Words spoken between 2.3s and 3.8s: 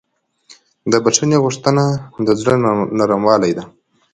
زړه نرموالی ده.